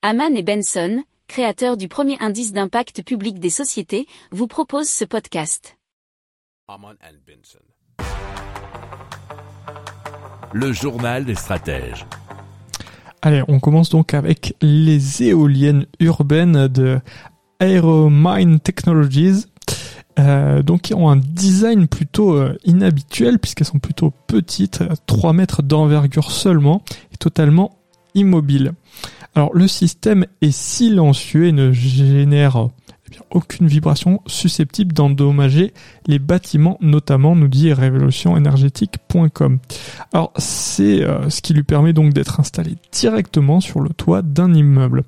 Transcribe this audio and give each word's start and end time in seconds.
Haman 0.00 0.36
et 0.36 0.44
Benson, 0.44 1.02
créateurs 1.26 1.76
du 1.76 1.88
premier 1.88 2.16
indice 2.20 2.52
d'impact 2.52 3.02
public 3.02 3.40
des 3.40 3.50
sociétés, 3.50 4.06
vous 4.30 4.46
proposent 4.46 4.88
ce 4.88 5.04
podcast. 5.04 5.76
Le 10.52 10.72
journal 10.72 11.24
des 11.24 11.34
stratèges. 11.34 12.06
Allez, 13.22 13.42
on 13.48 13.58
commence 13.58 13.88
donc 13.88 14.14
avec 14.14 14.54
les 14.62 15.24
éoliennes 15.24 15.86
urbaines 15.98 16.68
de 16.68 17.00
Aeromine 17.58 18.60
Technologies. 18.60 19.46
Euh, 20.20 20.62
donc 20.62 20.82
qui 20.82 20.94
ont 20.94 21.10
un 21.10 21.16
design 21.16 21.88
plutôt 21.88 22.34
euh, 22.34 22.56
inhabituel 22.64 23.40
puisqu'elles 23.40 23.66
sont 23.66 23.78
plutôt 23.80 24.12
petites, 24.28 24.82
3 25.06 25.32
mètres 25.32 25.62
d'envergure 25.62 26.30
seulement 26.30 26.82
et 27.12 27.16
totalement 27.16 27.78
immobiles. 28.14 28.74
Alors 29.34 29.54
le 29.54 29.68
système 29.68 30.26
est 30.40 30.50
silencieux 30.50 31.46
et 31.46 31.52
ne 31.52 31.72
génère 31.72 32.68
eh 33.10 33.18
aucune 33.30 33.66
vibration 33.66 34.20
susceptible 34.26 34.92
d'endommager 34.92 35.72
les 36.06 36.18
bâtiments, 36.18 36.76
notamment 36.80 37.36
nous 37.36 37.48
dit 37.48 37.72
révolutionénergétique.com. 37.72 39.58
Alors 40.12 40.32
c'est 40.36 41.02
euh, 41.02 41.30
ce 41.30 41.40
qui 41.40 41.54
lui 41.54 41.62
permet 41.62 41.92
donc 41.92 42.12
d'être 42.12 42.40
installé 42.40 42.76
directement 42.92 43.60
sur 43.60 43.80
le 43.80 43.90
toit 43.90 44.22
d'un 44.22 44.52
immeuble. 44.52 45.04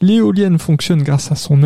L'éolienne 0.00 0.58
fonctionne 0.58 1.02
grâce 1.02 1.30
à 1.32 1.34
son 1.34 1.62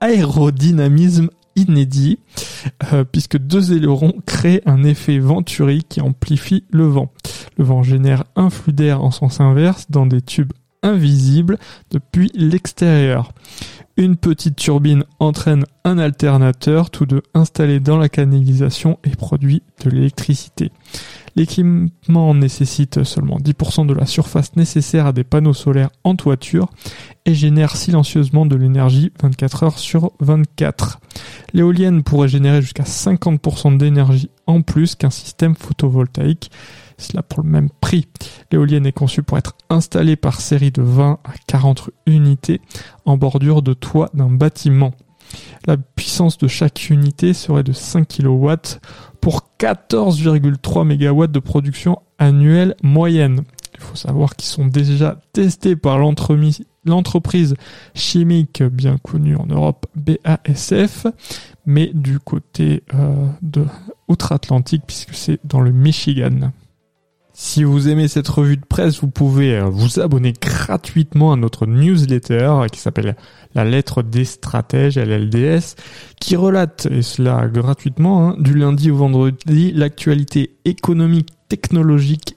aérodynamisme 0.00 1.30
inédit, 1.56 2.18
euh, 2.92 3.04
puisque 3.04 3.38
deux 3.38 3.72
ailerons 3.72 4.14
créent 4.26 4.62
un 4.66 4.82
effet 4.82 5.18
venturi 5.18 5.84
qui 5.88 6.00
amplifie 6.00 6.64
le 6.70 6.86
vent. 6.86 7.12
Le 7.60 7.66
vent 7.66 7.82
génère 7.82 8.24
un 8.36 8.48
flux 8.48 8.72
d'air 8.72 9.04
en 9.04 9.10
sens 9.10 9.38
inverse 9.38 9.90
dans 9.90 10.06
des 10.06 10.22
tubes 10.22 10.54
invisibles 10.82 11.58
depuis 11.90 12.30
l'extérieur. 12.34 13.34
Une 13.98 14.16
petite 14.16 14.56
turbine 14.56 15.04
entraîne 15.18 15.66
un 15.84 15.98
alternateur, 15.98 16.88
tous 16.88 17.04
deux 17.04 17.20
installés 17.34 17.78
dans 17.78 17.98
la 17.98 18.08
canalisation 18.08 18.98
et 19.04 19.10
produit 19.10 19.62
de 19.84 19.90
l'électricité. 19.90 20.72
L'équipement 21.36 22.34
nécessite 22.34 23.04
seulement 23.04 23.36
10% 23.36 23.86
de 23.86 23.92
la 23.92 24.06
surface 24.06 24.56
nécessaire 24.56 25.04
à 25.04 25.12
des 25.12 25.22
panneaux 25.22 25.52
solaires 25.52 25.90
en 26.02 26.16
toiture 26.16 26.70
et 27.26 27.34
génère 27.34 27.76
silencieusement 27.76 28.46
de 28.46 28.56
l'énergie 28.56 29.12
24 29.20 29.64
heures 29.64 29.78
sur 29.78 30.12
24. 30.20 30.98
L'éolienne 31.52 32.02
pourrait 32.02 32.28
générer 32.28 32.62
jusqu'à 32.62 32.84
50% 32.84 33.76
d'énergie 33.76 34.30
en 34.46 34.62
plus 34.62 34.94
qu'un 34.94 35.10
système 35.10 35.54
photovoltaïque, 35.54 36.50
cela 36.98 37.22
pour 37.22 37.42
le 37.42 37.48
même 37.48 37.70
prix. 37.80 38.06
L'éolienne 38.52 38.86
est 38.86 38.92
conçue 38.92 39.22
pour 39.22 39.38
être 39.38 39.56
installée 39.68 40.16
par 40.16 40.40
série 40.40 40.70
de 40.70 40.82
20 40.82 41.18
à 41.24 41.32
40 41.46 41.90
unités 42.06 42.60
en 43.04 43.16
bordure 43.16 43.62
de 43.62 43.74
toit 43.74 44.10
d'un 44.14 44.30
bâtiment. 44.30 44.92
La 45.66 45.76
puissance 45.76 46.38
de 46.38 46.48
chaque 46.48 46.90
unité 46.90 47.34
serait 47.34 47.62
de 47.62 47.72
5 47.72 48.08
kW 48.08 48.52
pour 49.20 49.50
14,3 49.58 50.84
MW 50.84 51.26
de 51.26 51.38
production 51.38 51.98
annuelle 52.18 52.74
moyenne. 52.82 53.42
Il 53.74 53.80
faut 53.80 53.96
savoir 53.96 54.36
qu'ils 54.36 54.48
sont 54.48 54.66
déjà 54.66 55.20
testés 55.32 55.76
par 55.76 55.98
l'entreprise 56.84 57.54
chimique 57.94 58.62
bien 58.62 58.96
connue 58.98 59.36
en 59.36 59.46
Europe, 59.46 59.86
BASF, 59.94 61.06
mais 61.66 61.90
du 61.92 62.18
côté 62.18 62.82
euh, 62.94 63.26
de 63.42 63.64
outre-Atlantique 64.08 64.82
puisque 64.86 65.14
c'est 65.14 65.40
dans 65.44 65.60
le 65.60 65.72
Michigan. 65.72 66.52
Si 67.42 67.64
vous 67.64 67.88
aimez 67.88 68.06
cette 68.06 68.28
revue 68.28 68.58
de 68.58 68.66
presse, 68.66 69.00
vous 69.00 69.08
pouvez 69.08 69.56
euh, 69.56 69.64
vous 69.64 69.98
abonner 69.98 70.34
gratuitement 70.34 71.32
à 71.32 71.36
notre 71.36 71.64
newsletter 71.64 72.66
qui 72.70 72.80
s'appelle 72.80 73.16
La 73.54 73.64
lettre 73.64 74.02
des 74.02 74.26
stratèges, 74.26 74.98
LLDS, 74.98 75.74
qui 76.20 76.36
relate, 76.36 76.86
et 76.90 77.00
cela 77.00 77.48
gratuitement, 77.48 78.28
hein, 78.28 78.36
du 78.38 78.52
lundi 78.52 78.90
au 78.90 78.96
vendredi, 78.96 79.72
l'actualité 79.72 80.56
économique, 80.66 81.30
technologique, 81.48 82.36